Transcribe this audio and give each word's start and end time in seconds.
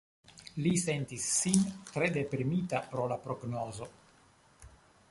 Li 0.63 0.71
sentis 0.83 1.27
sin 1.41 1.61
tre 1.91 2.09
deprimita 2.17 2.83
pro 2.95 3.07
la 3.13 3.21
prognozo. 3.29 3.91